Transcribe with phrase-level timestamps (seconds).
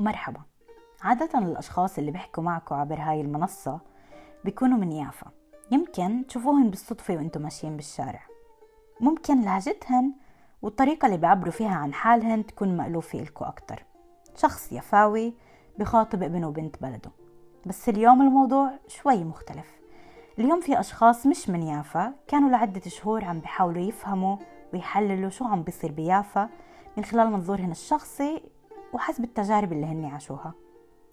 [0.00, 0.40] مرحبا.
[1.02, 3.80] عادة الأشخاص اللي بيحكوا معكم عبر هاي المنصة
[4.44, 5.26] بيكونوا من يافا.
[5.70, 8.22] يمكن تشوفوهن بالصدفة وأنتم ماشيين بالشارع.
[9.00, 10.12] ممكن لهجتهن
[10.62, 13.84] والطريقة اللي بيعبروا فيها عن حالهن تكون مألوفة إلكو أكتر.
[14.36, 15.34] شخص يفاوي
[15.78, 17.10] بخاطب ابن وبنت بلده.
[17.66, 19.80] بس اليوم الموضوع شوي مختلف.
[20.38, 24.36] اليوم في أشخاص مش من يافا كانوا لعدة شهور عم بيحاولوا يفهموا
[24.72, 26.48] ويحللوا شو عم بيصير بيافا
[26.96, 28.42] من خلال منظورهن الشخصي
[28.92, 30.52] وحسب التجارب اللي هن عاشوها.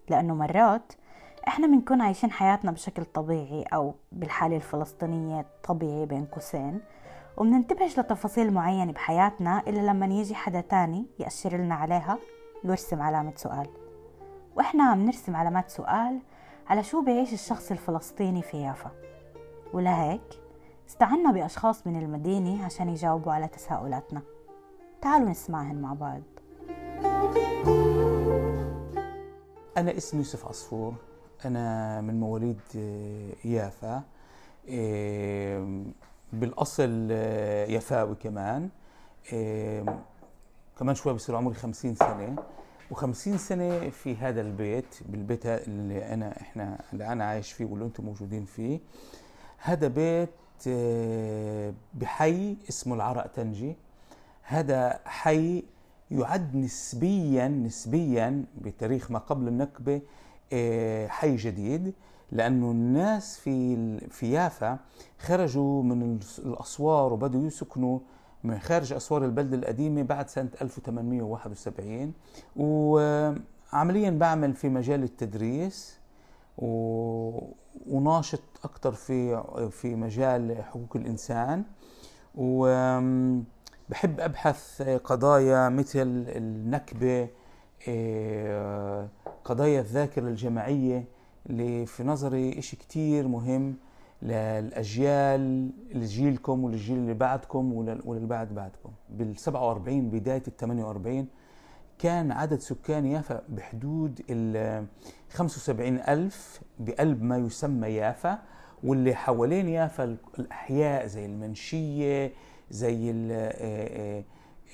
[0.10, 0.94] لأنه مرات
[1.48, 6.82] إحنا بنكون عايشين حياتنا بشكل طبيعي أو بالحالة الفلسطينية طبيعي بين قوسين
[7.38, 12.18] ومننتبهش لتفاصيل معينة بحياتنا إلا لما يجي حدا تاني يأشر لنا عليها
[12.64, 13.68] ويرسم علامة سؤال.
[14.56, 16.20] وإحنا عم نرسم علامات سؤال
[16.68, 18.92] على شو بيعيش الشخص الفلسطيني في يافا.
[19.74, 20.42] ولهيك
[20.90, 24.22] استعنا بأشخاص من المدينة عشان يجاوبوا على تساؤلاتنا.
[25.02, 26.22] تعالوا نسمعهن مع بعض.
[29.78, 30.94] أنا اسمي يوسف عصفور.
[31.46, 34.04] أنا من مواليد آه، يافا.
[34.70, 35.84] آه،
[36.34, 38.70] بالأصل آه، يفاوي كمان.
[40.80, 42.36] كمان شوي بصير عمري خمسين سنة.
[42.92, 48.06] وخمسين سنة في هذا البيت بالبيت اللي أنا إحنا اللي أنا عايش فيه واللي أنتم
[48.06, 48.80] موجودين فيه.
[49.58, 50.30] هذا بيت
[51.94, 53.76] بحي اسمه العرق تنجي.
[54.44, 55.64] هذا حي
[56.12, 60.02] يعد نسبيا نسبيا بتاريخ ما قبل النكبة
[60.54, 61.94] آه، حي جديد
[62.32, 64.80] لأنه الناس في في يافا
[65.20, 68.00] خرجوا من الأسوار وبدوا يسكنوا
[68.44, 72.14] من خارج أسوار البلدة القديمة بعد سنة 1871
[72.56, 75.98] وعمليا بعمل في مجال التدريس
[77.88, 81.64] وناشط أكثر في في مجال حقوق الإنسان.
[82.36, 82.68] و
[83.90, 87.28] بحب أبحث قضايا مثل النكبة
[87.88, 89.10] آه،
[89.46, 91.06] قضايا الذاكرة الجماعية
[91.50, 93.76] اللي في نظري إشي كتير مهم
[94.22, 97.74] للأجيال لجيلكم وللجيل اللي بعدكم
[98.06, 98.90] وللي بعد بعدكم.
[99.10, 101.28] بال 47 بداية ال 48
[102.00, 104.86] كان عدد سكان يافا بحدود ال
[105.30, 108.40] 75 ألف بقلب ما يسمى يافا
[108.84, 112.32] واللي حوالين يافا الأحياء زي المنشية
[112.72, 114.24] زي آه، آه،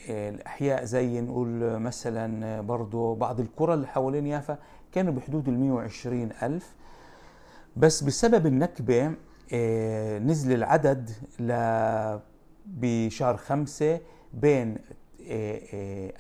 [0.09, 4.57] آه، الأحياء زي نقول مثلا برضو بعض القرى اللي حوالين يافا
[4.91, 6.75] كانوا بحدود ال 120 ألف.
[7.75, 9.07] بس بسبب النكبة
[10.19, 11.11] نزل العدد
[12.65, 13.99] بشهر خمسة
[14.33, 14.77] بين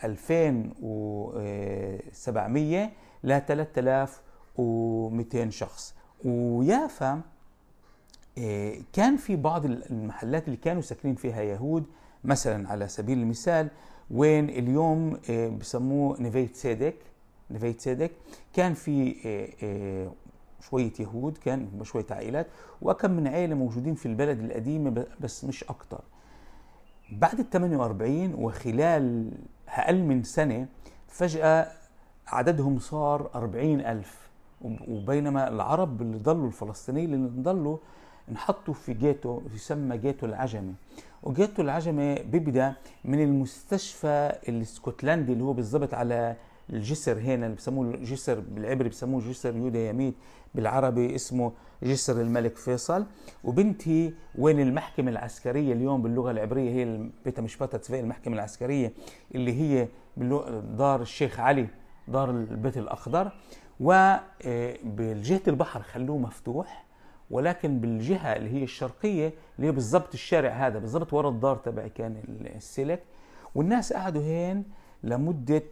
[0.03, 2.91] 2700
[3.23, 5.95] ل 3200 شخص.
[6.25, 7.21] ويافا
[8.93, 11.83] كان في بعض المحلات اللي كانوا ساكنين فيها يهود
[12.23, 13.67] مثلا على سبيل المثال
[14.11, 16.95] وين اليوم آه، بسموه نفيت سيدك
[17.51, 18.11] نفيت سيدك
[18.53, 19.15] كان في
[19.63, 20.11] آه،
[20.61, 22.47] شوية يهود كان شوية عائلات
[22.81, 26.01] وكم من عائلة موجودين في البلد القديمة بس مش أكتر.
[27.11, 29.31] بعد ال 48 وخلال
[29.67, 30.67] أقل من سنة
[31.07, 31.67] فجأة
[32.27, 34.29] عددهم صار 40 ألف
[34.87, 37.77] وبينما العرب اللي ضلوا الفلسطينيين اللي ضلوا
[38.31, 40.73] انحطوا في جيتو يسمى جيتو العجمي.
[41.23, 42.73] وجيتو العجمي بيبدأ
[43.05, 46.35] من المستشفى الاسكتلندي اللي هو بالضبط على
[46.69, 50.13] الجسر هنا اللي بسموه الجسر بالعبري بسموه جسر يودا يميت
[50.55, 51.51] بالعربي اسمه
[51.83, 53.05] جسر الملك فيصل.
[53.43, 58.93] وبنتي وين المحكمة العسكرية اليوم باللغة العبرية؟ هي بيتا مشبطة المحكمة العسكرية
[59.35, 59.87] اللي هي
[60.77, 61.67] دار الشيخ علي
[62.07, 63.31] دار البيت الأخضر.
[63.79, 66.85] وبالجهة البحر خلوه مفتوح.
[67.31, 72.15] ولكن بالجهة اللي هي الشرقية اللي هي بالضبط الشارع هذا بالضبط ورا الدار تبعي كان
[72.55, 73.03] السلك.
[73.55, 74.63] والناس قعدوا هين
[75.03, 75.63] لمدة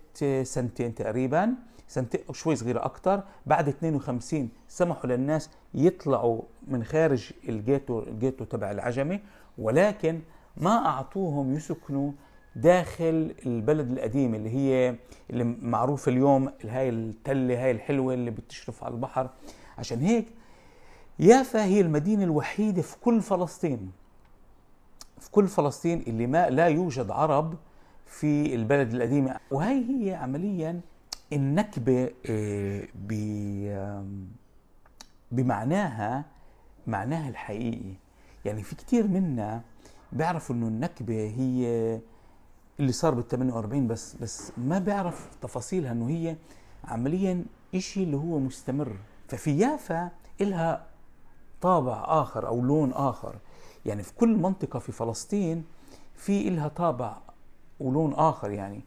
[0.44, 1.53] سنتين تقريبا
[1.88, 3.23] سنتين شوي صغيرة أكتر.
[3.45, 9.19] بعد 52 سمحوا للناس يطلعوا من خارج الجيتو الجيتو تبع العجمي
[9.57, 10.20] ولكن
[10.58, 12.11] ما أعطوهم يسكنوا
[12.55, 14.96] داخل البلد القديم اللي هي
[15.29, 19.29] اللي معروفة اليوم هاي التلة هاي الحلوة اللي بتشرف على البحر.
[19.78, 20.25] عشان هيك
[21.19, 23.91] يافا هي المدينة الوحيدة في كل فلسطين.
[25.19, 27.55] في كل فلسطين اللي ما لا يوجد عرب
[28.05, 29.40] في البلد القديمة.
[29.52, 30.81] وهي هي عمليا
[31.34, 32.87] النكبة آه،
[35.31, 36.25] بمعناها
[36.87, 37.93] معناها الحقيقي.
[38.46, 39.61] يعني في كتير منا
[40.11, 41.66] بيعرفوا إنه النكبة هي
[42.79, 46.35] اللي صار بال 48 بس بس ما بيعرف تفاصيلها إنه هي
[46.85, 48.96] عمليا إشي اللي هو مستمر.
[49.28, 50.09] ففي يافا
[50.41, 50.91] إلها
[51.61, 53.35] طابع آخر أو لون آخر.
[53.85, 55.63] يعني في كل منطقة في فلسطين
[56.16, 57.17] في إلها طابع
[57.79, 58.81] ولون آخر يعني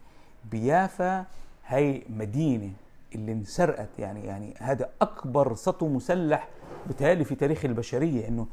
[0.51, 1.25] بيافا
[1.65, 2.71] هي مدينة
[3.15, 6.47] اللي انسرقت يعني يعني هذا أكبر سطو مسلح
[6.89, 8.47] بتهيألي في تاريخ البشرية إنه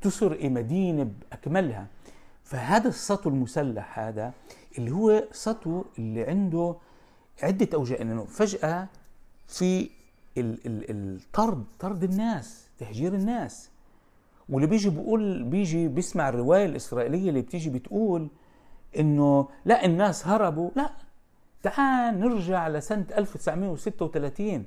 [0.00, 1.86] تسرق مدينة بأكملها.
[2.44, 4.32] فهذا السطو المسلح هذا
[4.78, 6.74] اللي هو سطو اللي عنده
[7.42, 8.88] عدة اوجه إنه فجأة
[9.48, 9.90] في
[10.38, 13.70] الطرد طرد الناس تهجير الناس.
[14.48, 18.28] واللي بيجي بيقول بيجي بيسمع الرواية الإسرائيلية اللي بتيجي بتقول
[18.98, 20.70] إنه لا الناس هربوا.
[20.76, 20.90] لا.
[21.62, 24.64] تعال نرجع لسنة 1936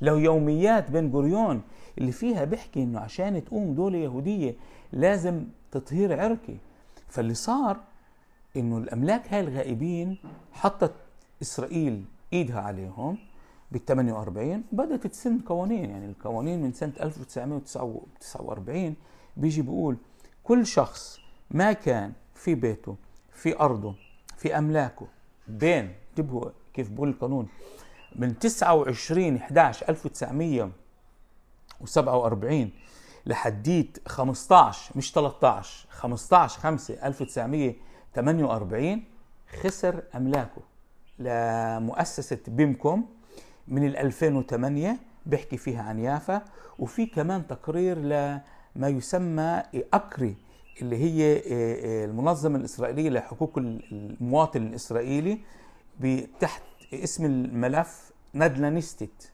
[0.00, 1.62] لو يوميات بن غوريون
[1.98, 4.54] اللي فيها بيحكي إنه عشان تقوم دولة يهودية
[4.92, 6.56] لازم تطهير عرقي.
[7.08, 7.80] فاللي صار
[8.56, 10.18] إنه الأملاك هاي الغائبين
[10.52, 10.92] حطت
[11.42, 13.18] إسرائيل إيدها عليهم.
[13.72, 18.94] بال 48 بدأت تسن قوانين يعني القوانين من سنة 1949
[19.36, 19.96] بيجي بيقول
[20.44, 21.20] كل شخص
[21.50, 22.96] ما كان في بيته
[23.32, 23.94] في أرضه
[24.36, 25.06] في أملاكه
[25.48, 27.48] بين انتبهوا كيف بقول القانون
[28.16, 32.70] من 29 11 1947
[33.26, 39.04] لحديت 15 مش 13 15 5 1948
[39.62, 40.62] خسر أملاكه.
[41.18, 43.06] لمؤسسه بيمكوم
[43.68, 46.42] من 2008 بيحكي فيها عن يافا.
[46.78, 49.62] وفي كمان تقرير لما يسمى
[49.94, 50.36] أكري
[50.82, 55.38] اللي هي آه، آه، المنظمة الإسرائيلية لحقوق المواطن الإسرائيلي
[56.40, 56.62] تحت
[56.94, 59.30] اسم الملف ندلانستيت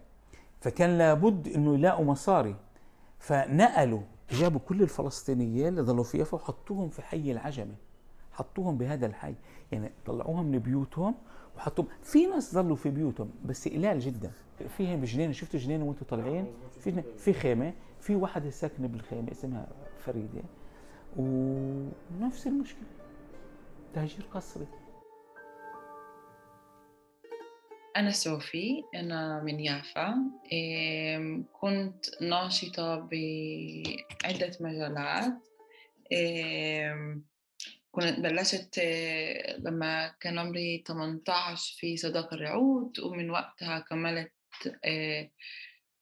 [0.60, 2.56] فكان لابد إنه يلاقوا مصاري.
[3.18, 4.00] فنقلوا
[4.30, 7.74] جابوا كل الفلسطينيين اللي ظلوا في يافا وحطوهم في حي العجمة.
[8.32, 9.34] حطوهم بهذا الحي.
[9.72, 11.14] يعني طلعوهم من بيوتهم
[11.56, 14.32] وحطوهم في ناس ظلوا في بيوتهم بس قلال جدا.
[14.76, 16.46] في بجنينة شفتوا جنينة وأنتم طالعين؟
[16.80, 19.68] في في خيمة في واحدة ساكنة بالخيمة اسمها
[19.98, 20.42] فريدة.
[21.16, 22.86] ونفس المشكلة
[23.94, 24.66] تهجير قسري
[27.96, 30.14] أنا صوفي أنا من يافا.
[31.52, 35.32] كنت ناشطة بعدة مجالات.
[37.96, 44.32] كنت بلشت آه، لما كان عمري 18 في صداقة الرعود ومن وقتها كملت
[44.84, 45.30] آه،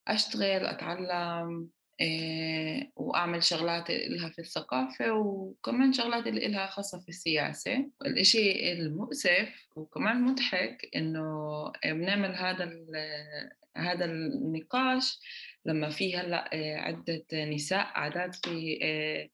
[0.08, 1.68] أشتغل أتعلم
[2.00, 7.90] آه، وأعمل شغلات إلها في الثقافة وكمان شغلات اللي إلها خاصة في السياسة.
[8.06, 12.70] الإشي المؤسف وكمان مضحك إنه بنعمل هذا
[13.76, 15.18] هذا النقاش
[15.66, 19.28] لما في هلأ عدة نساء عادات في آه،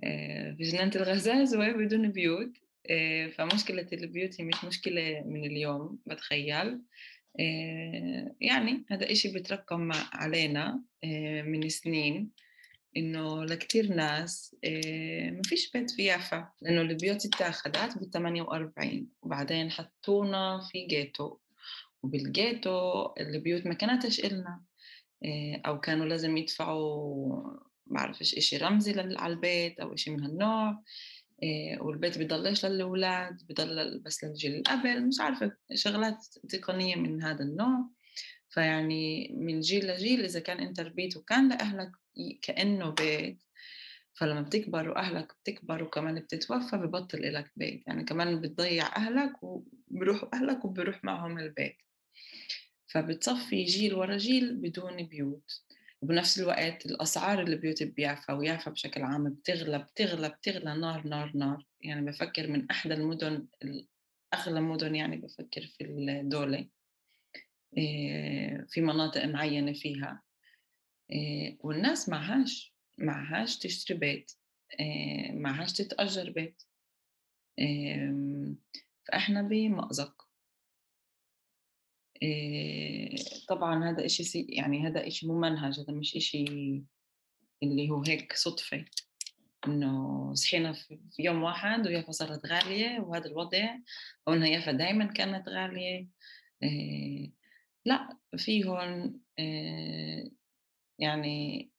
[0.00, 2.52] في جنينة الغزازوة بدون بيوت.
[2.90, 6.80] آه، فمشكلة البيوت هي مش مشكلة من اليوم بتخيل.
[7.40, 10.82] آه، يعني هذا إشي بتركم علينا
[11.44, 12.30] من سنين
[12.96, 14.56] إنه لكتير ناس
[15.32, 21.36] ما فيش بيت في يافا لأنه البيوت اتاخدت بال 48 وبعدين حطونا في جيتو
[22.02, 24.62] وبالجيتو البيوت ما كانتش إلنا.
[25.66, 30.82] أو كانوا لازم يدفعوا بعرفش إشي رمزي على البيت أو إشي من هالنوع
[31.42, 37.90] إيه والبيت بيضلش للأولاد بضل بس للجيل قبل مش عارفة شغلات تقنية من هذا النوع.
[38.48, 41.92] فيعني من جيل لجيل إذا كان أنت ربيت وكان لأهلك
[42.42, 43.42] كأنه بيت
[44.14, 47.82] فلما بتكبر وأهلك بتكبر وكمان بتتوفى ببطل إلك بيت.
[47.86, 51.76] يعني كمان بتضيع أهلك وبروحوا أهلك وبروح معهم البيت
[52.86, 55.62] فبتصفي جيل ورا جيل بدون بيوت.
[56.02, 61.66] وبنفس الوقت الأسعار اللي البيوت بيافا ويافا بشكل عام بتغلى بتغلى بتغلى نار نار نار.
[61.80, 63.46] يعني بفكر من أحدى المدن
[64.34, 66.68] أغلى مدن يعني بفكر في الدولة
[68.68, 70.22] في مناطق معينة فيها.
[71.60, 74.32] والناس معهاش معهاش تشتري بيت.
[75.30, 76.62] معهاش تتأجر بيت.
[79.08, 80.21] فإحنا بمأزق.
[80.21, 80.21] آه،
[83.48, 86.44] طبعا هذا إشي يعني هذا إشي ممنهج هذا مش إشي
[87.62, 88.84] اللي هو هيك صدفة.
[89.66, 93.78] إنه صحينا في يوم واحد ويافا صارت غالية وهذا الوضع
[94.28, 96.08] أو إنها يافا دايما كانت غالية.
[96.62, 97.28] آه،
[97.86, 100.30] لا في هون آه،
[100.98, 101.70] يعني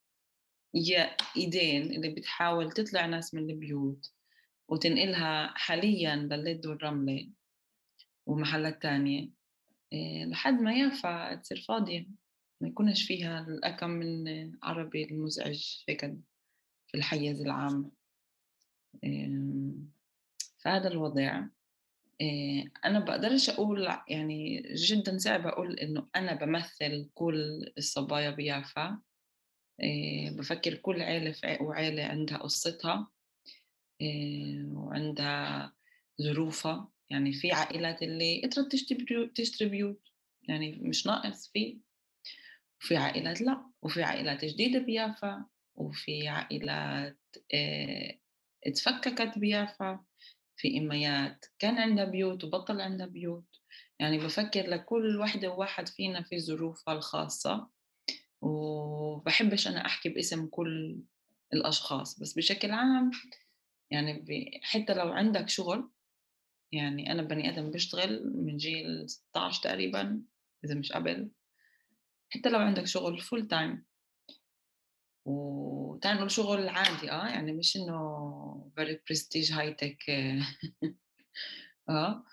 [0.73, 4.11] يا إيدين اللي بتحاول تطلع ناس من البيوت
[4.67, 7.29] وتنقلها حاليا لليد والرملة
[8.25, 9.23] ومحلات تانية.
[9.23, 9.42] آه،
[10.25, 12.07] لحد ما يافا تصير فاضية
[12.61, 16.01] ما يكونش فيها الأكم من عربي المزعج هيك
[16.87, 17.91] في الحيز العام.
[20.57, 21.43] فهذا الوضع.
[22.21, 28.99] آه، أنا بقدرش أقول يعني جدا صعب أقول إنه أنا بمثل كل الصبايا بيافا.
[29.79, 33.07] آه، بفكر كل عيلة وعيلة عندها قصتها
[34.71, 35.73] وعندها
[36.21, 36.92] ظروفها.
[37.09, 40.01] يعني في عائلات اللي قدرت تشتري تشتري بيوت
[40.43, 41.79] يعني مش ناقص في
[42.81, 45.45] وفي عائلات لأ وفي عائلات جديدة بيافا
[45.75, 47.19] وفي عائلات
[47.53, 48.19] آه
[48.67, 50.03] اتفككت بيافا
[50.57, 53.43] في إميات كان عندها بيوت وبطل عندها بيوت.
[53.99, 57.69] يعني بفكر لكل وحدة وواحد فينا في ظروفها الخاصة
[58.41, 60.99] وبحبش أنا أحكي باسم كل
[61.53, 62.19] الأشخاص.
[62.19, 63.11] بس بشكل عام
[63.91, 64.25] يعني
[64.63, 65.89] حتى لو عندك شغل
[66.73, 70.21] يعني أنا بني آدم بشتغل من جيل 16 تقريبا
[70.65, 71.29] إذا مش قبل.
[72.29, 73.85] حتى لو عندك شغل full time
[75.25, 80.09] وتعال نقول شغل عادي آه يعني مش إنه very prestige high tech
[81.89, 82.23] آه.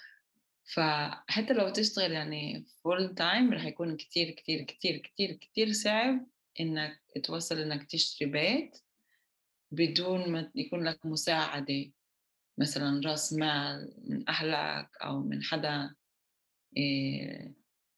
[0.75, 6.27] فحتى لو تشتغل يعني full time رح يكون كتير كتير كتير كتير كتير صعب
[6.61, 8.79] إنك توصل إنك تشتري بيت
[9.71, 11.91] بدون ما يكون لك مساعدة.
[12.61, 15.95] مثلا راس مال من أهلك أو من حدا
[16.77, 17.55] إيه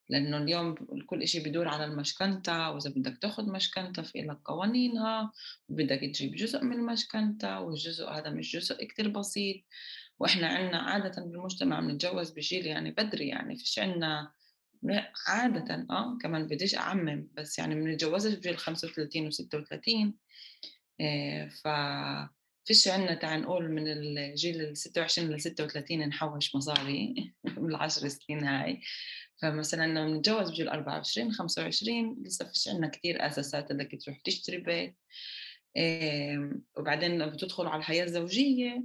[0.08, 0.74] لأنه اليوم
[1.06, 5.32] كل إشي بدور على المشكنتة وإذا بدك تاخد مشكنتة في لك قوانينها
[5.68, 9.56] وبدك تجيب جزء من المشكنتة والجزء هذا مش جزء كتير بسيط.
[10.18, 14.32] وإحنا عنا عادة بالمجتمع بنتجوز بجيل يعني بدري يعني فيش عنا
[15.28, 20.14] عادة آه كمان بديش أعمم بس يعني بنتجوزش بجيل 35 و 36
[21.00, 21.68] إيه ف
[22.64, 28.80] فيش عندنا تعال نقول من الجيل ال 26 لل 36 نحوش مصاري بالعشر سنين هاي.
[29.42, 34.96] فمثلا لما نتجوز بجيل 24 25 لسه فيش عندنا كثير أساسات انك تروح تشتري بيت.
[36.76, 38.84] وبعدين لما بتدخل على الحياة الزوجية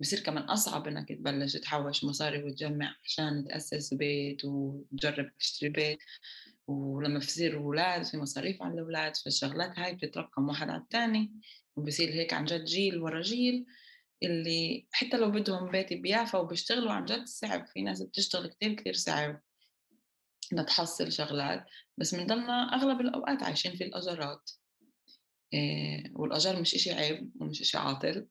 [0.00, 5.98] بصير كمان أصعب إنك تبلش تحوش مصاري وتجمع عشان تأسس بيت وتجرب تشتري بيت.
[6.68, 11.32] ولما بصير أولاد في مصاريف على الأولاد فالشغلات هاي بتترقم واحد على الثاني
[11.76, 13.66] وبصير هيك عن جد جيل ورا جيل
[14.22, 18.92] اللي حتى لو بدهم بيت بيافا وبيشتغلوا عن جد صعب في ناس بتشتغل كتير كتير
[18.92, 19.40] صعب
[20.52, 21.64] لتحصل شغلات
[21.98, 24.50] بس بنضلنا أغلب الأوقات عايشين في الأجارات
[25.54, 28.26] إيه والأجار مش إشي عيب ومش إشي عاطل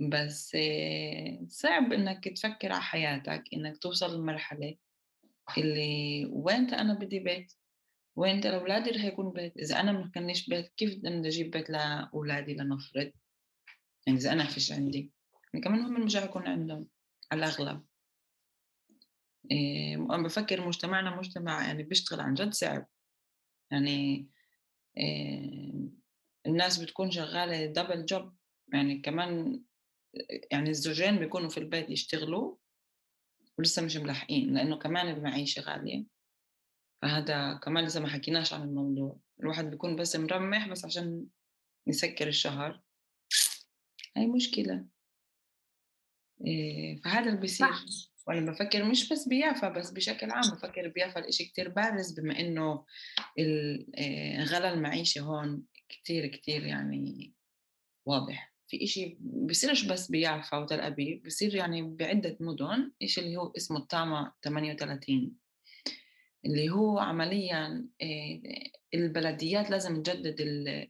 [0.00, 4.76] بس إيه صعب إنك تفكر على حياتك إنك توصل لمرحلة
[5.58, 7.52] اللي وين أنا بدي بيت؟
[8.18, 12.54] وين لأولادي رح يكون بيت إذا أنا ما كانش بيت كيف بدي أجيب بيت لأولادي
[12.54, 13.12] لنفرض؟
[14.06, 15.12] يعني إذا أنا فيش عندي.
[15.54, 16.88] يعني كمان هم مش يكون عندهم
[17.32, 17.84] على الأغلب.
[19.50, 22.86] إيه بفكر مجتمعنا مجتمع يعني بيشتغل عن جد صعب.
[23.70, 24.28] يعني
[24.96, 25.72] إيه
[26.46, 28.34] الناس بتكون شغالة دبل جوب
[28.72, 29.60] يعني كمان
[30.52, 32.56] يعني الزوجين بيكونوا في البيت يشتغلوا
[33.58, 36.17] ولسه مش ملاحقين لأنه كمان المعيشة غالية.
[37.02, 39.20] فهذا كمان لسه ما حكيناش عن الموضوع.
[39.40, 41.26] الواحد بيكون بس مرمح بس عشان
[41.86, 42.82] يسكر الشهر.
[44.16, 44.86] هاي مشكلة.
[46.46, 47.68] إيه فهذا اللي بيصير.
[48.26, 52.84] وأنا بفكر مش بس بيافا بس بشكل عام بفكر بيافا الاشي كتير بارز بما إنه
[53.98, 57.34] آه، غلا المعيشة هون كتير كتير يعني
[58.06, 58.54] واضح.
[58.68, 63.78] في إشي بصيرش بس بيافا وتل أبيب بصير يعني بعدة مدن إشي اللي هو اسمه
[63.78, 65.38] ال תמ"א 38
[66.44, 68.40] اللي هو عمليا آه،
[68.94, 70.36] البلديات لازم تجدد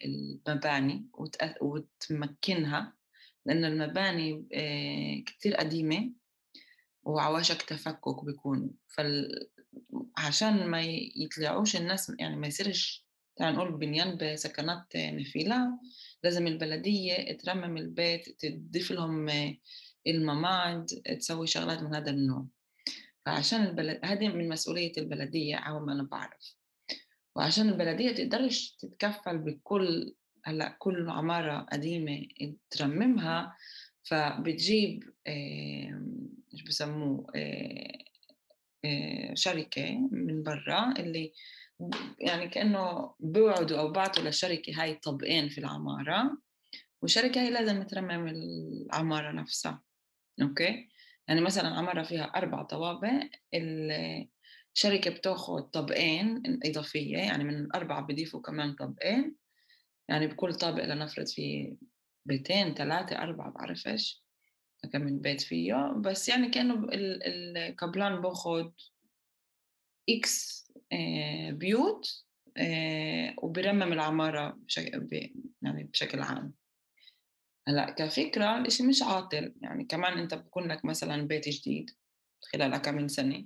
[0.04, 1.06] المباني
[1.60, 2.92] وتمكنها
[3.46, 6.12] لأن المباني آه، كتير قديمة
[7.02, 8.70] وعواشك تفكك بيكونوا.
[10.16, 10.82] فعشان ما
[11.16, 15.78] يطلعوش الناس يعني ما يصيرش تعال نقول بنيان بسكنات نفيلة
[16.24, 19.30] لازم البلدية ترمم البيت تضيف لهم
[20.06, 20.86] المماد
[21.18, 22.46] تسوي شغلات من هذا النوع.
[23.26, 26.56] فعشان البلد هذه من مسؤولية البلدية أو ما أنا بعرف.
[27.36, 32.26] وعشان البلدية تقدرش تتكفل بكل هلأ كل عمارة قديمة
[32.70, 33.56] ترممها
[34.02, 37.26] فبتجيب إيش بسموه؟
[39.34, 41.32] شركة من برا اللي
[42.18, 46.38] يعني كأنه بيوعدوا أو بعتوا للشركة هاي طبقين في العمارة
[47.02, 49.82] والشركة هي لازم ترمم العمارة نفسها
[50.42, 50.88] okay؟
[51.28, 53.10] يعني مثلا عمارة فيها أربع طوابق
[53.54, 59.36] الشركة بتاخذ طبقين إضافية يعني من الأربعة بضيفوا كمان طبقين
[60.08, 61.76] يعني بكل طابق لنفرض في
[62.26, 64.24] بيتين ثلاثة أربعة بعرفش
[64.92, 65.92] كم من بيت فيه.
[65.96, 68.72] بس يعني كأنه ال קבלן باخد
[70.10, 72.24] X آه، بيوت
[72.56, 75.08] آه، وبرمم العمارة بشكل
[75.62, 76.54] يعني بشكل عام.
[77.68, 79.54] هلأ كفكرة الإشي مش عاطل.
[79.60, 81.90] يعني كمان أنت بكون لك مثلا بيت جديد
[82.52, 83.44] خلال كم من سنة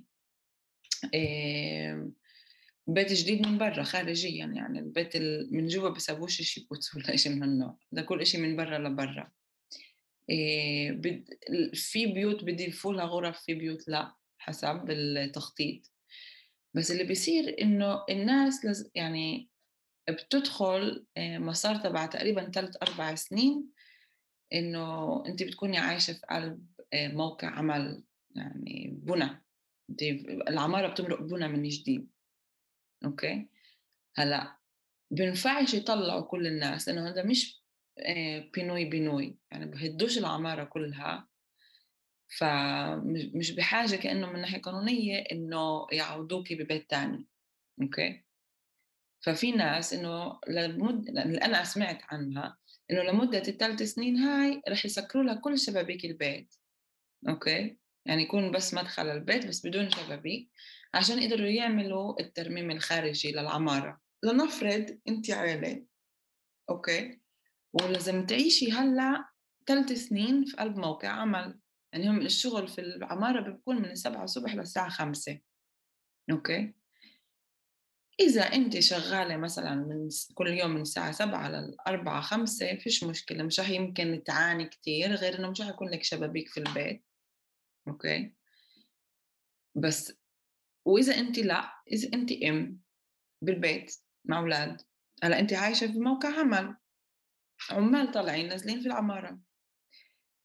[2.87, 4.45] بيت جديد من برا خارجيا.
[4.45, 5.17] يعني البيت
[5.51, 7.77] من جوا بسووش شي بوتس ولا شيء من هالنوع.
[7.91, 9.31] ده كل شيء من برا لبرا.
[11.73, 15.91] في بيوت بدي لها غرف في بيوت لا حسب التخطيط.
[16.73, 19.49] بس اللي بيصير إنه الناس لز يعني
[20.09, 23.72] بتدخل مسار تبع تقريبا ثلاث أربع سنين
[24.53, 28.03] إنه انت بتكوني عايشة في قلب موقع عمل
[28.35, 29.43] يعني بنى.
[29.89, 30.01] انت
[30.49, 32.09] العمارة بتمرق بنى من جديد.
[33.05, 33.49] أوكي؟
[34.15, 34.57] هلأ
[35.11, 37.63] بينفعش يطلعوا كل الناس لأنه هذا مش
[38.53, 39.37] بينوي بينوي.
[39.51, 41.27] يعني بهدوش العمارة كلها.
[42.37, 47.25] فمش بحاجة كأنه من ناحية قانونية إنه يعوضوكي ببيت تاني.
[47.81, 48.23] okay؟
[49.21, 52.57] ففي ناس إنه لمد أنا سمعت عنها
[52.91, 56.55] إنه لمدة الثلاث سنين هاي رح يسكروا لها كل شبابيك البيت.
[57.29, 60.49] okay؟ يعني يكون بس مدخل البيت بس بدون شبابيك
[60.93, 64.01] عشان يقدروا يعملوا الترميم الخارجي للعمارة.
[64.23, 65.85] لنفرض انت عائلة
[66.69, 67.19] okay؟
[67.73, 69.25] ولازم تعيشي هلأ
[69.67, 71.59] ثلاث سنين في قلب موقع عمل.
[71.93, 75.39] يعني هم الشغل في العمارة بيكون من السبعة الصبح للساعة خمسة.
[76.31, 76.73] okay؟
[78.19, 83.59] إذا أنت شغالة مثلا من كل يوم من الساعة سبعة للأربعة خمسة فيش مشكلة مش
[83.59, 87.03] رح يمكن تعاني كتير غير إنه مش رح يكون لك شبابيك في البيت.
[87.87, 88.33] okay؟
[89.75, 90.13] بس
[90.85, 92.79] وإذا أنت لا إذا أنت أم
[93.41, 94.81] بالبيت مع أولاد
[95.23, 96.75] هلأ أنت عايشة في موقع عمل.
[97.71, 99.39] عمال طالعين نازلين في العمارة.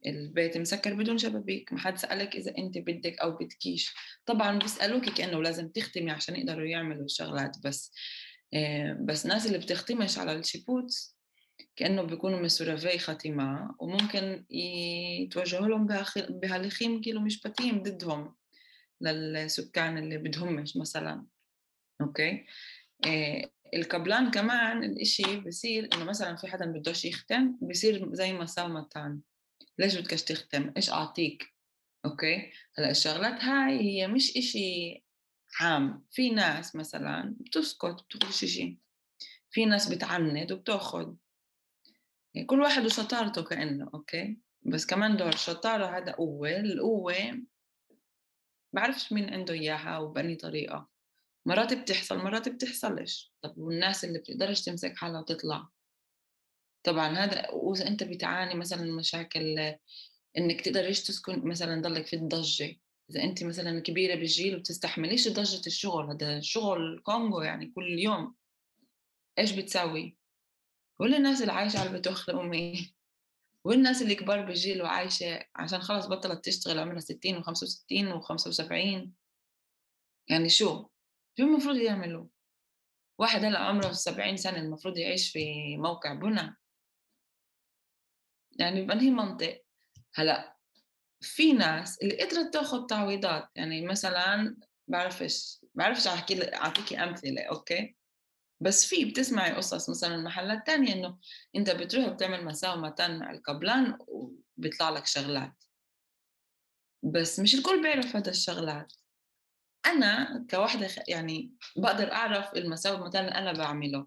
[0.06, 3.94] البيت مسكر بدون شبابيك ما حد سألك إذا أنت بدك أو بدكيش.
[4.26, 7.92] طبعا بيسألوك كأنه لازم تختمي عشان يقدروا يعملوا الشغلات بس.
[8.54, 11.14] آه، بس الناس اللي بتختمش على الشيبوت
[11.76, 15.86] كأنه بيكونوا مسورفي ختمة وممكن يتوجهوا لهم
[16.30, 18.34] بهالخيم كيلو مشبتين ضدهم
[19.00, 21.26] للسكان اللي بدهمش مثلا.
[22.00, 22.46] okay؟
[23.06, 28.76] إيه ال קבלן كمان الإشي بصير إنه مثلا في حدا بدوش يختم بصير زي משא
[28.76, 29.20] ומתן
[29.78, 31.54] ليش بدكش تختم إيش أعطيك؟
[32.04, 35.04] okay؟ هلأ الشغلات هاي هي مش إشي
[35.60, 36.06] عام.
[36.10, 38.78] في ناس مثلا بتسكت بتقولش شيء
[39.50, 41.14] في ناس بتعند وبتأخذ.
[42.34, 46.56] يعني كل واحد وشطارته كأنه okay؟ بس كمان دور الشطارة هذا قوة.
[46.60, 47.14] القوة
[48.72, 50.88] بعرفش مين عنده إياها وبأني طريقة.
[51.46, 53.32] مرات بتحصل مرات بتحصلش.
[53.42, 55.68] طب والناس اللي بتقدرش تمسك حالها وتطلع؟
[56.88, 59.74] طبعا هذا وإذا أنت بتعاني مثلا مشاكل
[60.38, 62.76] إنك تقدريش تسكن مثلا ضلك في الضجة؟
[63.10, 68.34] إذا أنت مثلا كبيرة بالجيل وبتستحمليش ضجة الشغل هذا شغل كونغو يعني كل يوم.
[69.38, 70.16] إيش بتسوي
[70.98, 72.94] كل الناس اللي عايشة على البتوخ أمي
[73.64, 78.72] والناس اللي كبار بالجيل وعايشة عشان خلص بطلت تشتغل عمرها 60 و65 و75
[80.28, 80.88] يعني شو؟
[81.38, 82.26] شو المفروض يعملوا؟
[83.18, 86.56] واحد هلا عمره 70 سنة المفروض يعيش في موقع بنى
[88.58, 89.62] يعني بأنهي منطق.
[90.14, 90.56] هلأ
[91.20, 94.56] في ناس اللي قدرت تاخذ تعويضات يعني مثلا
[94.88, 97.96] بعرفش بعرفش أحكي أعطيكي أمثلة أوكي؟
[98.60, 101.18] بس في بتسمعي قصص مثلا محلات تانية إنه
[101.56, 105.64] أنت بتروح بتعمل مساومة مع القبلان وبيطلع لك شغلات.
[107.02, 108.92] بس مش الكل بيعرف هذا الشغلات.
[109.86, 114.06] أنا كواحدة يعني بقدر أعرف المساومة اللي أنا بعمله.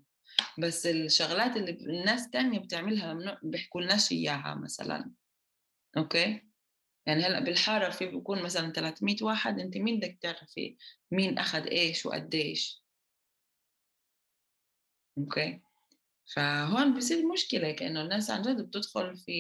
[0.60, 5.12] بس الشغلات اللي الناس تانية بتعملها ممنوع بيحكوا لناش اياها مثلا
[5.98, 6.42] okay؟
[7.06, 10.78] يعني هلأ بالحارة في بكون مثلا 300 واحد أنت مين بدك تعرفي
[11.12, 12.84] مين أخذ إيش وقديش؟
[15.18, 15.62] okay؟
[16.36, 19.32] فهون بصير مشكلة كأنه الناس عن جد بتدخل في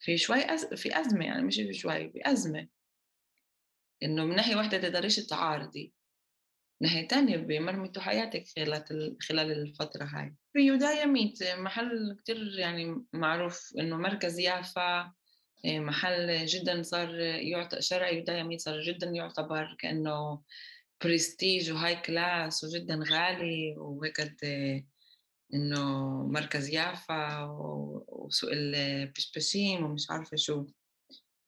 [0.00, 0.74] في شوي أز...
[0.74, 2.68] في أزمة يعني مش في شوي بازمه
[4.02, 5.92] إنه من ناحية واحدة تقدريش تعارضي
[6.82, 10.34] ناحية تانية بمرمتوا حياتك خلال خلال الفترة هاي.
[10.52, 10.60] في
[11.04, 15.12] ميت محل كتير يعني معروف إنه مركز يافا
[15.64, 20.42] محل جدا صار يعتبر شارع يهودا هياميت صار جدا يعتبر كأنه
[21.04, 24.20] برستيج و high class وجدا غالي وهيك
[25.54, 27.44] إنه مركز يافا
[28.08, 30.66] وسوق البشبشيم ومش عارفة شو.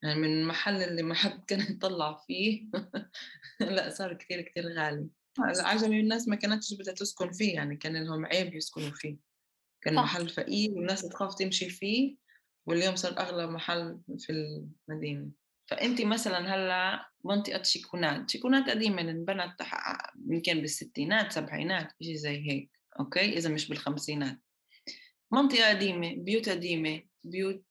[0.03, 2.65] يعني من المحل اللي ما حد كان يطلع فيه.
[3.75, 5.09] لا صار كتير كتير غالي.
[5.39, 9.17] عجمي الناس ما كانتش بدها تسكن فيه يعني كان لهم عيب يسكنوا فيه.
[9.81, 10.03] كان صح.
[10.03, 12.15] محل فقير والناس تخاف تمشي فيه
[12.65, 14.31] واليوم صار أغلى محل في
[14.89, 15.29] المدينة.
[15.67, 19.61] فانت مثلا هلأ منطقة شيكونات شيكونات قديمة انبنت
[20.29, 24.39] يمكن بالستينات سبعينات شيء زي هيك okay؟ إذا مش بالخمسينات.
[25.31, 27.65] منطقة قديمة بيوت قديمة بيوت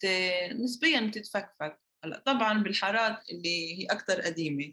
[0.52, 1.80] نسبيا بتتفكفك.
[2.04, 4.72] هلأ طبعا بالحارات اللي هي أكثر قديمة.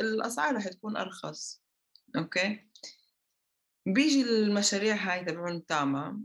[0.00, 1.62] الأسعار رح تكون أرخص
[2.16, 2.60] okay؟
[3.86, 6.20] بيجي المشاريع هاي تبعون תמ"א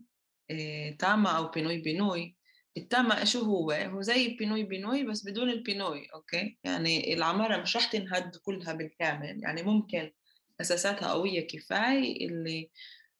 [0.49, 2.37] إيه תמ"א أو פינוי בינוי
[2.77, 7.61] ال תמ"א شو هو؟ هو زي פינוי בינוי بس بدون ال פינוי okay؟ يعني العمارة
[7.61, 10.11] مش رح تنهد كلها بالكامل يعني ممكن
[10.61, 12.69] أساساتها قوية كفاية اللي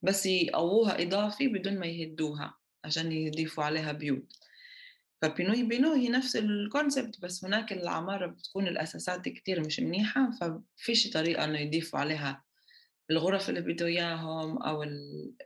[0.02, 4.34] بس يقووها إضافي بدون ما يهدوها عشان يضيفوا عليها بيوت.
[5.22, 11.44] فبينوي بينوي هي نفس الكونسبت بس هناك العمارة بتكون الأساسات كتير مش منيحة ففيش طريقة
[11.44, 12.44] إنه يضيفوا عليها
[13.12, 14.86] الغرف اللي بده إياهم أو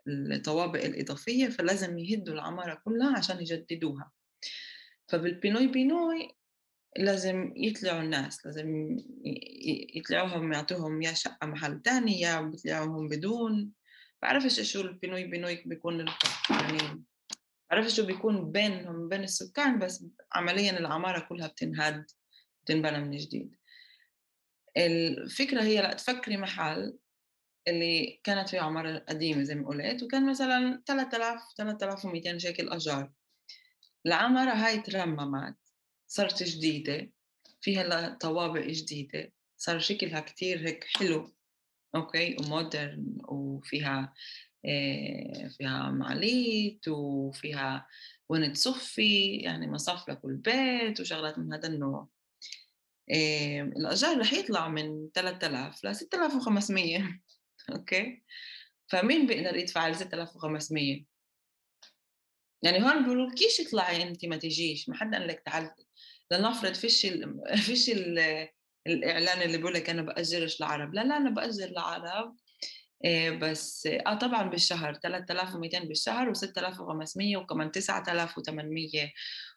[0.07, 4.11] الطوابق الإضافية فلازم يهدوا العمارة كلها عشان يجددوها.
[5.07, 6.35] فبالبينوي بينوي
[6.97, 8.97] لازم يطلعوا الناس لازم
[9.95, 13.71] يطلعوهم يعطوهم يا شقة محل تاني يا بيطلعوهم بدون.
[14.21, 16.05] بعرفش شو البينوي بينوي بيكون
[16.49, 17.03] يعني
[17.71, 22.05] بعرفش شو بيكون بينهم بين السكان بس عمليا العمارة كلها بتنهد
[22.63, 23.55] بتنبنى من جديد.
[24.77, 26.97] الفكرة هي لأ تفكري محل
[27.67, 33.11] اللي كانت فيه عمارة قديمة زي ما قلت وكان مثلا 3000 3200 شيكل أجار
[34.05, 35.55] العمارة هاي ترممت
[36.07, 37.11] صارت جديدة
[37.61, 41.33] فيها طوابق جديدة صار شكلها كتير هيك حلو
[41.95, 44.13] okay و modern وفيها
[45.57, 47.87] فيها מעלית وفيها
[48.29, 52.07] وين تصفي يعني مصف لكل بيت وشغلات من هذا النوع.
[53.11, 57.19] آه، الأجار رح يطلع من 3000 ل 6500
[57.75, 58.23] okay؟
[58.87, 61.05] فمين بيقدر يدفع ال 6500
[62.63, 65.71] يعني هون بيقولوا كيش اطلعي انت ما تجيش؟ ما حدا قال لك تعال
[66.31, 68.19] لنفرض فيش ال فيش ال
[68.87, 72.35] الإعلان اللي بيقول لك أنا بأجرش العرب لا لا أنا بأجر العرب آه،
[73.41, 79.11] بس آه طبعا بالشهر 3200 بالشهر و6500 وكمان 9800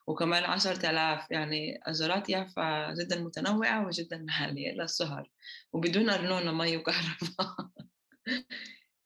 [0.06, 5.30] وكمان 10000 يعني اجارات يافا جدا متنوعة وجدا عالية للشهر
[5.72, 7.56] وبدون أرنونة مي وكهرباء.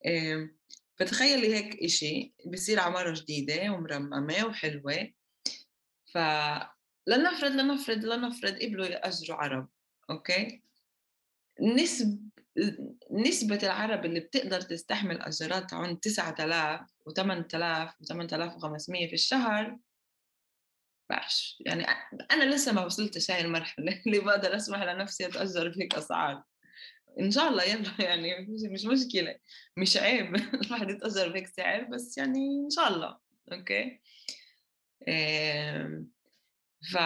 [0.98, 5.12] فتخيلي هيك إشي بصير عمارة جديدة ومرممة وحلوة.
[6.14, 6.18] ف
[7.06, 9.68] لنفرض لنفرض لنفرض قبلوا يأجروا عرب
[10.10, 10.62] أوكي؟
[11.76, 12.27] نسب
[13.10, 19.78] نسبة العرب اللي بتقدر تستحمل أجرات عن 9000 و8000 و8500 في الشهر
[21.10, 21.84] بعرفش يعني
[22.30, 26.42] أنا لسه ما وصلتش هاي المرحلة اللي بقدر أسمح لنفسي أتأجر بهيك أسعار.
[27.20, 29.38] إن شاء الله يلا يعني مش مشكلة.
[29.76, 33.18] مش عيب الواحد يتأجر بهيك سعر بس يعني إن شاء الله.
[33.52, 34.00] okay؟
[36.92, 36.96] ف...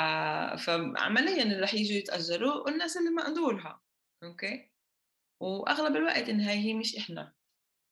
[0.66, 3.80] فعمليا اللي رح يجوا يتأجروا الناس اللي مقدورها.
[4.22, 4.71] okay؟
[5.42, 7.32] وأغلب الوقت إنها هي مش إحنا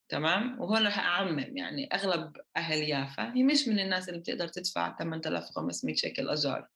[0.09, 4.97] تمام؟ وهون رح أعمم يعني أغلب أهل يافا هي مش من الناس اللي بتقدر تدفع
[4.99, 6.69] 8500 شيكل اجار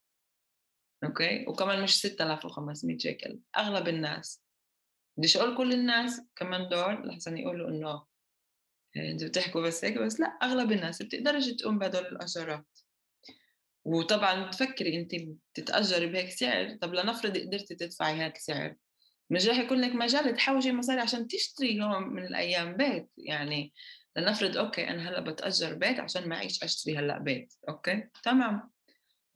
[1.04, 4.42] okay؟ وكمان مش 6500 شيكل أغلب الناس.
[5.16, 8.06] بديش أقول كل الناس كمان دول لحسن يقولوا إنه آه،
[8.96, 12.66] إنتوا بتحكوا بس هيك بس لا أغلب الناس بتقدرش تقوم بهدول الاجارات
[13.84, 15.14] وطبعا تفكري انت
[15.54, 18.76] بتتأجري بهيك سعر طب لنفرض قدرتي تدفعي هيك سعر
[19.30, 23.72] مش راح يكون لك مجال تحوجي مصاري عشان تشتري يوم من الأيام بيت يعني
[24.16, 28.70] لنفرض okay أنا هلأ بتأجر بيت عشان معيش أشتري هلأ بيت okay؟ تمام.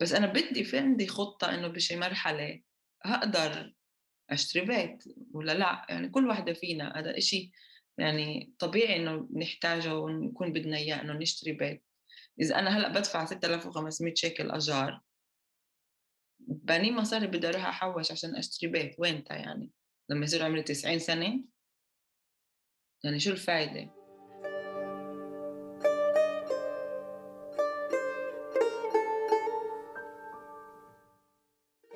[0.01, 2.61] بس أنا بدي في عندي خطة إنه بشي مرحلة
[3.05, 3.75] هقدر
[4.31, 7.51] أشتري بيت ولا لأ؟ يعني كل وحدة فينا هذا إشي
[7.99, 11.85] يعني طبيعي إنه نحتاجه ونكون بدنا إياه إنه نشتري بيت.
[12.41, 15.01] إذا أنا هلأ بدفع 6500 شيكل أجار
[16.41, 19.71] بني مصاري بدي أروح أحوش عشان أشتري بيت وينتا يعني؟
[20.11, 21.45] لما يصير عمري 90 سنة؟
[23.05, 23.91] يعني شو الفايدة؟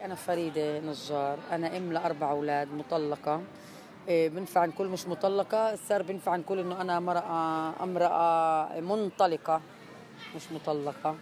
[0.03, 1.39] أنا فريدة نجار.
[1.53, 3.43] أنا أم لأربع أولاد مطلقة.
[4.09, 5.77] إيه، بنفع نقول مش مطلقة.
[5.77, 9.61] صار بنفع نقول إنه أنا مرأة أمرأة منطلقة
[10.37, 11.17] مش مطلقة.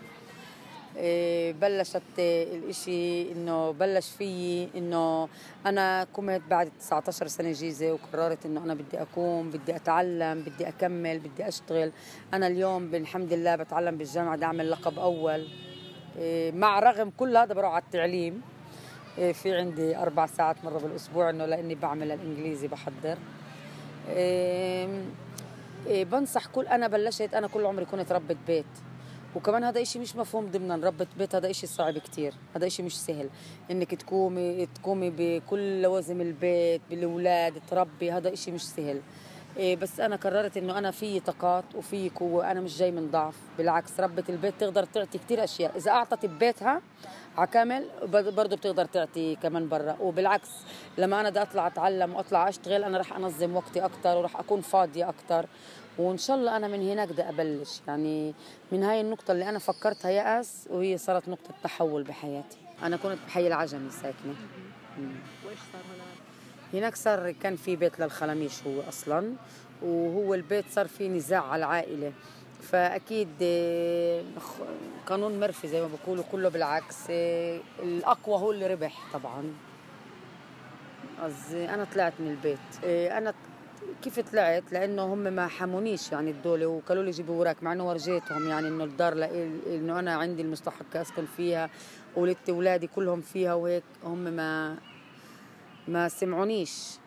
[1.61, 5.29] بلشت الإشي إنه بلش فيي إنه
[5.66, 11.18] أنا قمت بعد 19 سنة جيزة وقررت إنه أنا بدي أقوم بدي أتعلم بدي أكمل
[11.18, 11.92] بدي أشتغل.
[12.35, 15.48] أنا اليوم بالحمد لله بتعلم بالجامعة بدي أعمل لقب أول.
[16.18, 18.42] إيه، مع رغم كل هذا بروح على التعليم.
[19.18, 23.18] إيه، في عندي أربع ساعات مرة بالأسبوع إنه لإني بعمل الإنجليزي بحضر.
[25.87, 28.66] بنصح كل أنا بلشت أنا كل عمري كنت ربة بيت.
[29.37, 32.35] وكمان هذا إشي مش مفهوم ضمن ربة بيت هذا إشي صعب كتير.
[32.57, 33.29] هذا إشي مش سهل.
[33.71, 39.01] إنك تقومي تقومي بكل لوازم البيت بالأولاد تربي هذا إشي مش سهل.
[39.57, 42.51] إيه بس أنا قررت إنه أنا في طاقات وفي قوة.
[42.51, 43.37] أنا مش جاي من ضعف.
[43.59, 45.77] بالعكس ربة البيت تقدر تعطي كثير أشياء.
[45.77, 46.83] إذا أعطت ببيتها
[47.37, 49.97] على كامل برضه بتقدر تعطي كمان برا.
[50.01, 50.51] وبالعكس
[50.99, 55.09] لما أنا بدي أطلع أتعلم وأطلع أشتغل أنا رح أنظم وقتي أكثر ورح أكون فاضية
[55.09, 55.47] أكثر
[56.01, 57.81] وإن شاء الله أنا من هناك بدي أبلش.
[57.89, 58.35] يعني
[58.73, 62.59] من هاي النقطة اللي أنا فكرتها يأس وهي صارت نقطة تحول بحياتي.
[62.83, 64.35] أنا كنت بحي العجمي ساكنة.
[65.47, 66.17] وإيش صار هناك؟
[66.75, 69.33] هناك صار كان في بيت للخلاميش هو أصلا
[69.83, 72.13] وهو البيت صار في نزاع على العائلة.
[72.63, 74.23] فأكيد آه،
[75.07, 79.55] قانون مرفي زي ما بقولوا كله بالعكس آه، الأقوى هو اللي ربح طبعا.
[81.23, 82.85] قصدي أنا طلعت من البيت.
[82.85, 83.35] آه، أنا
[84.03, 88.49] كيف طلعت؟ لأنه هم ما حمونيش يعني الدولة وقالوا لي جيبوا وراك مع إنه ورجيتهم
[88.49, 89.12] يعني إنه الدار
[89.66, 91.71] إنه أنا عندي المستحق أسكن فيها
[92.16, 94.77] ولدت اولادي كلهم فيها وهيك هم ما
[95.88, 97.01] ما سمعونيش.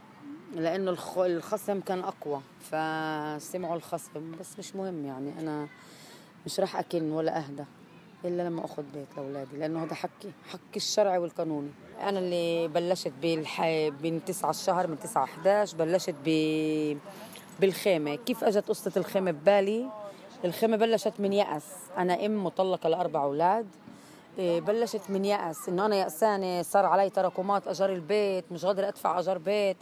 [0.56, 5.68] لأنه الخصم كان أقوى فسمعوا الخصم بس مش مهم يعني أنا
[6.46, 7.64] مش راح أكن ولا أهدى.
[8.26, 11.70] إلا لما أخذ بيت لأولادي لأنه هذا حكي حكي الشرعي والقانوني.
[12.02, 13.62] أنا اللي بلشت بالح...
[14.04, 16.98] من 9 الشهر من 9 11 بلشت ب...
[17.60, 18.16] بالخيمة.
[18.16, 19.90] كيف أجت قصة الخيمة ببالي؟
[20.46, 21.66] الخيمة بلشت من يأس.
[21.98, 23.68] أنا أم مطلقة لأربع أولاد.
[24.40, 25.70] إيه، بلشت من يأس.
[25.70, 29.78] إنه أنا يأسانة صار علي تراكمات أجار البيت مش قادرة أدفع أجار بيت.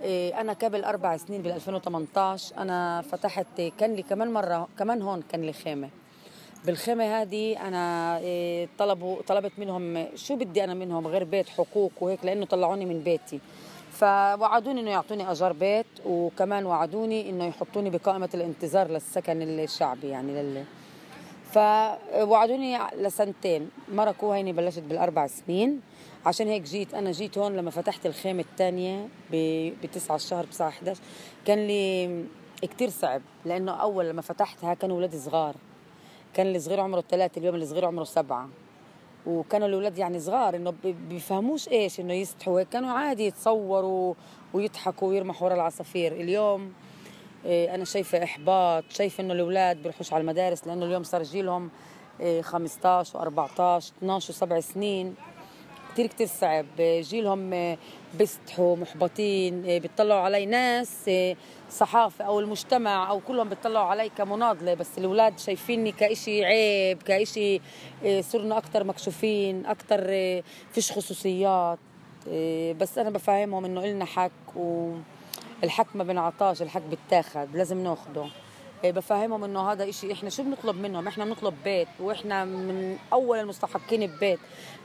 [0.00, 5.22] إيه، أنا قبل أربع سنين بال 2018 أنا فتحت كان لي كمان مرة كمان هون
[5.22, 5.88] كان لي خيمة.
[6.64, 12.24] بالخيمة هذه أنا إيه، طلبوا طلبت منهم شو بدي أنا منهم غير بيت حقوق وهيك
[12.24, 13.40] لأنه طلعوني من بيتي.
[13.92, 20.64] فوعدوني إنه يعطوني أجار بيت وكمان وعدوني إنه يحطوني بقائمة الانتظار للسكن الشعبي يعني لل
[21.52, 23.70] فوعدوني لسنتين.
[23.92, 25.80] مرة كوهيني بلشت بالأربع سنين.
[26.26, 29.08] عشان هيك جيت أنا جيت هون لما فتحت الخيمة الثانية
[29.82, 31.00] بتسعة الشهر بتسعة 11
[31.44, 32.24] كان لي
[32.62, 35.54] كتير صعب لأنه أول لما فتحتها كانوا ولادي صغار.
[36.36, 38.48] كان الصغير عمره ثلاثة اليوم الصغير عمره سبعة.
[39.26, 44.14] وكانوا الأولاد يعني صغار إنه بيفهموش إيش إنه يستحوا كانوا عادي يتصوروا
[44.54, 46.12] ويضحكوا ويرمحوا ورا العصافير.
[46.12, 46.72] اليوم
[47.44, 51.70] إيه، أنا شايفة إحباط شايفة إنه الأولاد بيروحوش على المدارس لأنه اليوم صار جيلهم
[52.40, 53.60] 15 و14
[53.98, 55.14] 12 و7 سنين.
[55.96, 56.66] كثير كثير صعب.
[56.80, 57.76] جيلهم
[58.14, 61.10] بيستحوا محبطين بيطلعوا علي ناس
[61.70, 64.74] صحافة أو المجتمع أو كلهم بيطلعوا علي كمناضلة.
[64.74, 67.60] بس الأولاد شايفيني كإشي عيب كإشي
[68.20, 70.00] صرنا أكثر مكشوفين أكثر
[70.72, 71.78] فيش خصوصيات.
[72.80, 74.92] بس أنا بفهمهم إنه إلنا حق و
[75.64, 78.26] الحق ما بنعطاش الحق بتاخد لازم ناخده.
[78.84, 84.06] بفهمهم إنه هذا إشي إحنا شو بنطلب منهم؟ إحنا بنطلب بيت وإحنا من أول المستحقين
[84.06, 84.38] ببيت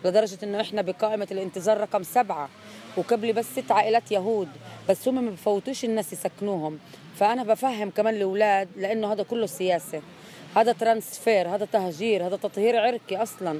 [0.06, 2.50] لدرجة إنه إحنا بقائمة الانتظار رقم سبعة
[2.98, 4.48] وقبلي بس ست عائلات يهود
[4.90, 6.80] بس هم ما بفوتوش الناس يسكنوهم.
[7.16, 10.02] فأنا بفهم كمان الأولاد لأنه هذا كله سياسة.
[10.56, 13.60] هذا transfer هذا تهجير هذا تطهير عرقي أصلا.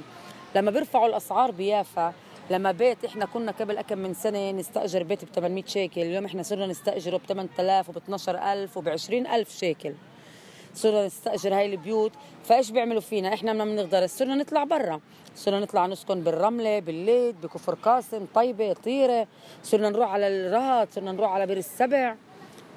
[0.54, 2.12] لما بيرفعوا الأسعار بيافا
[2.50, 6.42] لما بيت إحنا كنا قبل كم من سنة نستأجر بيت ب 800 شيكل اليوم إحنا
[6.42, 9.92] صرنا نستأجره ب 8000 وب 12000 وب 20000 شيكل.
[10.74, 12.12] صرنا نستأجر هاي البيوت.
[12.44, 14.06] فإيش بيعملوا فينا؟ إحنا ما بنقدر.
[14.06, 15.00] صرنا نطلع برا.
[15.36, 19.26] صرنا نطلع نسكن بالرملة بالليد بكفر قاسم طيبة طيرة.
[19.62, 22.14] صرنا نروح على الرهط صرنا نروح على بير السبع.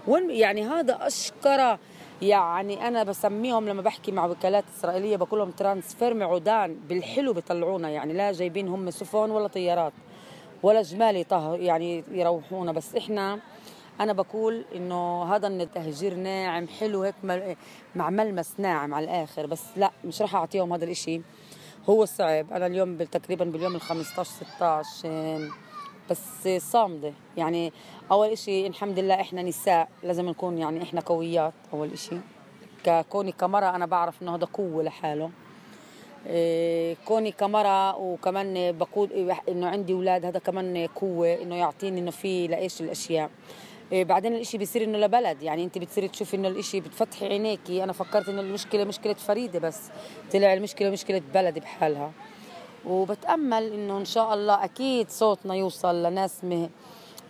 [0.08, 1.80] وين يعني هذا اشكره
[2.22, 7.90] يعني أنا بسميهم لما بحكي مع وكالات إسرائيلية بقول لهم טרנספר מעודן بالحلو بيطلعونا.
[7.90, 9.94] يعني لا جايبين هم سفن ولا طيارات
[10.64, 12.72] ولا جمال يعني يروحونا.
[12.72, 13.40] بس إحنا
[14.00, 17.16] أنا بقول إنه هذا التهجير ناعم حلو هيك
[17.96, 21.22] مع ملمس ناعم على الآخر بس لا مش راح أعطيهم هذا الإشي.
[21.90, 25.52] هو صعب أنا اليوم تقريبا باليوم ال 15 16
[26.10, 27.14] بس صامدة.
[27.38, 27.74] يعني
[28.12, 32.18] أول إشي الحمد لله إحنا نساء لازم نكون يعني إحنا قويات أول إشي.
[32.84, 35.32] ككوني كمرة أنا بعرف إنه هذا قوة لحاله.
[36.28, 42.48] إيه، كوني كمرة وكمان بقول إنه عندي أولاد هذا كمان قوة إنه يعطيني إنه في
[42.48, 43.30] لإيش الأشياء.
[43.30, 45.44] إيه، بعدين الإشي بيصير إنه لبلد.
[45.44, 47.84] يعني أنت بتصيري تشوفي إنه الإشي بتفتحي عينيكي.
[47.84, 49.80] أنا فكرت إنه المشكلة مشكلة فريدة بس.
[50.34, 52.12] طلع المشكلة مشكلة بلد بحالها.
[52.86, 56.70] وبتأمل إنه إن شاء الله أكيد صوتنا يوصل لناس مه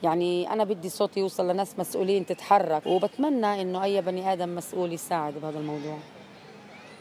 [0.03, 2.87] يعني أنا بدي صوتي يوصل لناس مسؤولين تتحرك.
[2.87, 5.97] وبتمنى إنه أي بني آدم مسؤول يساعد بهذا الموضوع.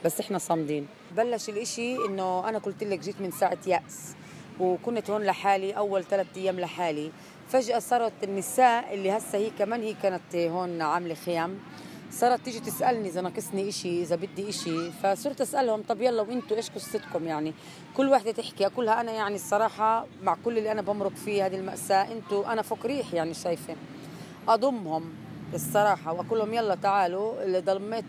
[0.05, 0.87] بس إحنا صامدين.
[1.17, 4.15] بلش الإشي إنه أنا قلت لك جيت من ساعة يأس.
[4.61, 7.11] وكنت هون لحالي أول ثلاث أيام لحالي.
[7.49, 11.59] فجأة صارت النساء اللي هسه هي كمان هي كانت هون عاملة خيام.
[12.11, 14.91] صارت تيجي تسألني إذا ناقصني إشي إذا بدي إشي.
[14.91, 17.55] فصرت أسألهم طب يلا وانتوا إيش قصتكم يعني؟
[17.97, 18.67] كل وحدة تحكي.
[18.67, 22.87] أقولها أنا يعني الصراحة مع كل اللي أنا بمرق فيه هذه المأساة أنتوا أنا فوق
[22.87, 23.77] ريح يعني شايفة.
[24.49, 25.13] أضمهم
[25.55, 28.05] الصراحة وأقول لهم يلا تعالوا اللي ضميت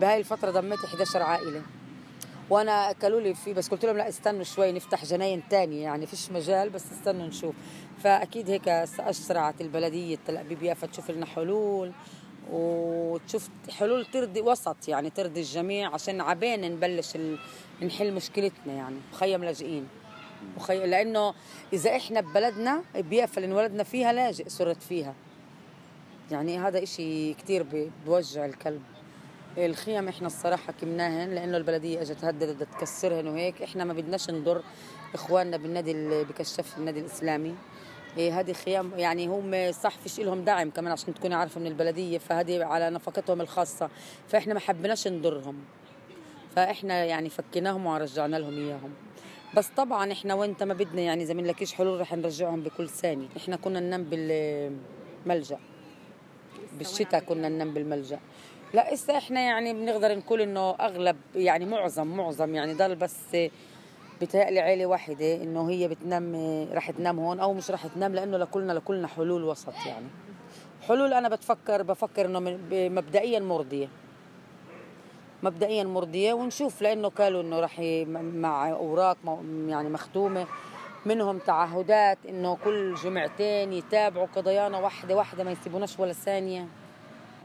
[0.00, 1.62] بهاي الفترة ضميت 11 عائلة.
[2.50, 6.30] وأنا قالوا لي في بس قلت لهم لا استنوا شوي نفتح جناين تانية يعني فيش
[6.30, 7.54] مجال بس استنوا نشوف.
[8.02, 11.92] فأكيد هيك اسرعت البلدية تل ابيب يافا تشوف لنا حلول
[12.50, 17.18] وتشوف حلول ترضي وسط يعني ترضي الجميع عشان عبين نبلش
[17.82, 19.88] نحل مشكلتنا يعني مخيم لاجئين.
[20.56, 20.86] مخي...
[20.86, 21.34] لأنه
[21.72, 25.14] إذا إحنا ببلدنا بيافا اللي انولدنا فيها لاجئ صرت فيها.
[26.30, 27.66] يعني هذا إشي كتير
[28.06, 28.82] بوجع الكلب.
[29.58, 34.62] الخيم إحنا الصراحة كمناهن لأنه البلدية إجت هددت تكسرهن وهيك إحنا ما بدناش نضر
[35.14, 37.54] إخواننا بالنادي اللي بكشف النادي الإسلامي.
[38.16, 42.64] هذه خيام يعني هم صح فيش لهم دعم كمان عشان تكوني عارفة من البلدية فهذه
[42.64, 43.90] على نفقتهم الخاصة.
[44.28, 45.56] فإحنا ما حبيناش نضرهم.
[46.56, 48.90] فإحنا يعني فكيناهم ورجعنا لهم إياهم.
[49.56, 53.26] بس طبعا إحنا وانت ما بدنا يعني إذا لكيش حلول رح نرجعهم بكل ثانية.
[53.36, 55.58] إحنا كنا ننام بالملجأ.
[56.78, 58.18] بالشتاء كنا ننام بالملجأ.
[58.74, 63.36] لا إسا إحنا يعني بنقدر نقول إنه أغلب يعني معظم معظم يعني ضل بس
[64.22, 66.34] بتهيألي عيلة واحدة إنه هي بتنام
[66.72, 70.06] رح تنام هون أو مش رح تنام لأنه لكلنا لكلنا حلول وسط يعني.
[70.88, 72.40] حلول أنا بتفكر بفكر إنه
[72.88, 73.88] مبدئيا مرضية.
[75.42, 77.80] مبدئيا مرضية ونشوف لأنه قالوا إنه رح
[78.34, 79.16] مع أوراق
[79.68, 80.46] يعني مختومة.
[81.06, 86.66] منهم تعهدات إنه كل جمعتين يتابعوا قضايانا واحدة واحدة ما يسيبوناش ولا ثانية.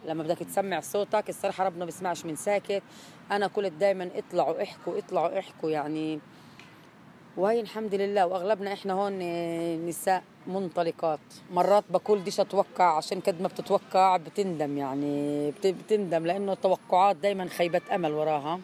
[0.05, 2.83] لما بدك تسمع صوتك الصراحة ربنا بيسمعش من ساكت.
[3.31, 6.19] أنا قلت دايما اطلعوا احكوا اطلعوا احكوا يعني.
[7.37, 8.25] وهي الحمد لله.
[8.25, 11.19] واغلبنا إحنا هون آه، نساء منطلقات.
[11.51, 18.11] مرات بقول أتوقع عشان قد ما بتتوقع بتندم يعني بتندم لأنه التوقعات دائما خيبة أمل
[18.11, 18.59] وراها.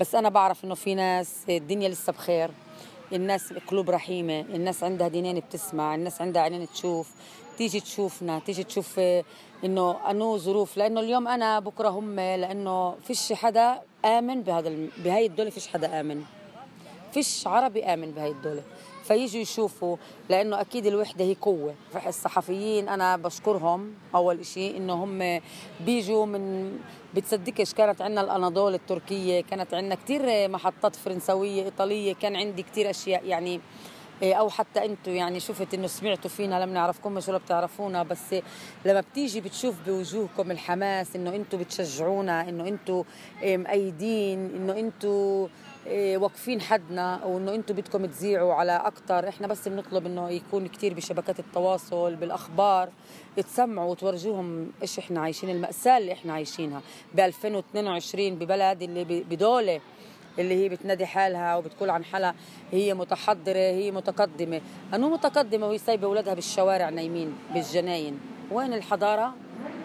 [0.00, 2.50] بس أنا بعرف إنه في ناس الدنيا لسه بخير.
[3.12, 7.10] الناس قلوب رحيمة الناس عندها دينين بتسمع الناس عندها عينين تشوف
[7.58, 9.24] تيجي تشوفنا تيجي تشوف آه،
[9.64, 10.76] إنه أنو ظروف.
[10.76, 16.24] لأنه اليوم أنا بكرة هم لأنه فيش حدا آمن بهذا بهاي الدولة فيش حدا آمن.
[17.14, 18.62] فيش عربي آمن بهاي الدولة.
[19.04, 19.96] فيجوا يشوفوا
[20.28, 21.74] لأنه أكيد الوحدة هي قوة.
[22.06, 25.40] الصحفيين أنا بشكرهم أول إشي إنه هم
[25.80, 26.72] بيجوا من
[27.14, 33.26] بتصدقش كانت عندنا الأناضول التركية كانت عندنا كثير محطات فرنسوية إيطالية كان عندي كثير أشياء
[33.26, 33.60] يعني
[34.22, 38.34] إيه، أو حتى أنتم يعني شفت إنه سمعتوا فينا لم نعرفكم مش ولا بتعرفونا بس
[38.84, 43.04] لما بتيجي بتشوف بوجوهكم الحماس إنه أنتم بتشجعونا إنه أنتم
[43.42, 45.48] مأيدين إنه إيه،
[45.92, 51.38] واقفين حدنا وانه أنتم بدكم تذيعوا على أكثر إحنا بس بنطلب إنه يكون كثير بشبكات
[51.38, 52.88] التواصل بالأخبار.
[53.36, 56.80] تسمعوا وتورجوهم إيش إحنا عايشين المأساة اللي إحنا عايشينها.
[57.14, 59.80] ب 2022 ببلد اللي بدولة
[60.38, 62.34] اللي هي بتنادي حالها وبتقول عن حالها
[62.72, 64.60] هي متحضرة هي متقدمة.
[64.94, 68.20] أنو متقدمة وهي سايبة أولادها بالشوارع نايمين بالجناين؟
[68.50, 69.34] وين الحضارة؟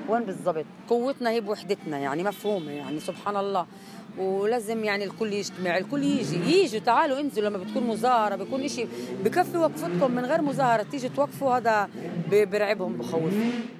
[0.09, 3.65] وين بالضبط؟ قوتنا هي بوحدتنا يعني مفهومة يعني سبحان الله.
[4.19, 8.86] ولازم يعني الكل يجتمع الكل يجي يجوا تعالوا انزلوا لما بتكون مظاهره بيكون إشي
[9.23, 11.89] بكفي وقفتكم من غير مظاهره تيجي توقفوا هذا
[12.32, 13.78] برعبهم بخوفهم.